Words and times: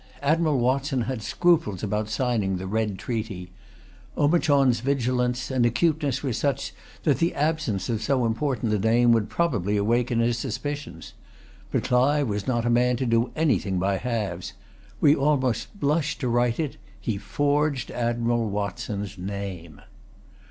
Admiral 0.23 0.57
Watson 0.57 1.01
had 1.01 1.21
scruples 1.21 1.83
about 1.83 2.09
signing 2.09 2.55
the 2.57 2.65
red 2.65 2.97
treaty. 2.97 3.51
Omichund's 4.17 4.79
vigilance 4.79 5.51
and 5.51 5.63
acuteness 5.63 6.23
were 6.23 6.33
such 6.33 6.73
that 7.03 7.19
the 7.19 7.35
absence 7.35 7.87
of 7.87 8.01
so 8.01 8.25
important 8.25 8.73
a 8.73 8.79
name 8.79 9.11
would 9.11 9.29
probably 9.29 9.77
awaken 9.77 10.17
his 10.19 10.39
suspicions. 10.39 11.13
But 11.69 11.83
Clive 11.83 12.27
was 12.27 12.47
not 12.47 12.65
a 12.65 12.69
man 12.71 12.95
to 12.95 13.05
do 13.05 13.31
anything 13.35 13.77
by 13.77 13.97
halves. 13.99 14.53
We 14.99 15.13
almost 15.15 15.79
blush 15.79 16.17
to 16.17 16.27
write 16.27 16.59
it. 16.59 16.77
He 16.99 17.19
forged 17.19 17.91
Admiral 17.91 18.49
Watson's 18.49 19.19
name. 19.19 19.81